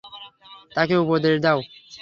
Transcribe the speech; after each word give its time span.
তাকে 0.75 0.95
উপদেশ 1.03 1.35
দাও। 1.43 1.59